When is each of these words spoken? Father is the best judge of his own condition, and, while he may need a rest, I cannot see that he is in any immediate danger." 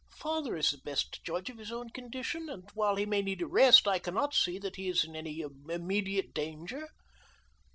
Father 0.17 0.57
is 0.57 0.71
the 0.71 0.79
best 0.79 1.23
judge 1.23 1.47
of 1.51 1.59
his 1.59 1.71
own 1.71 1.91
condition, 1.91 2.49
and, 2.49 2.67
while 2.73 2.95
he 2.95 3.05
may 3.05 3.21
need 3.21 3.39
a 3.43 3.45
rest, 3.45 3.87
I 3.87 3.99
cannot 3.99 4.33
see 4.33 4.57
that 4.57 4.75
he 4.75 4.89
is 4.89 5.03
in 5.03 5.15
any 5.15 5.41
immediate 5.69 6.33
danger." 6.33 6.87